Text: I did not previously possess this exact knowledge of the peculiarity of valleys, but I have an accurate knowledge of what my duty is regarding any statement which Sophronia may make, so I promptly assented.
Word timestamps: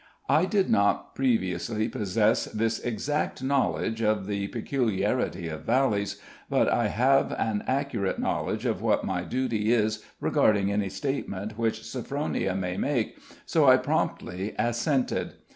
I 0.29 0.45
did 0.45 0.67
not 0.67 1.13
previously 1.13 1.87
possess 1.87 2.45
this 2.45 2.79
exact 2.79 3.43
knowledge 3.43 4.01
of 4.01 4.25
the 4.25 4.47
peculiarity 4.47 5.47
of 5.47 5.63
valleys, 5.65 6.19
but 6.49 6.67
I 6.69 6.87
have 6.87 7.33
an 7.33 7.63
accurate 7.67 8.17
knowledge 8.17 8.65
of 8.65 8.81
what 8.81 9.03
my 9.05 9.21
duty 9.21 9.71
is 9.71 10.03
regarding 10.19 10.71
any 10.71 10.89
statement 10.89 11.55
which 11.55 11.83
Sophronia 11.83 12.55
may 12.55 12.77
make, 12.77 13.19
so 13.45 13.67
I 13.67 13.77
promptly 13.77 14.55
assented. 14.57 15.35